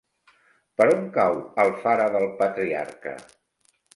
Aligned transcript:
Per 0.79 0.87
on 0.93 1.03
cau 1.17 1.37
Alfara 1.65 2.09
del 2.17 2.27
Patriarca? 2.41 3.17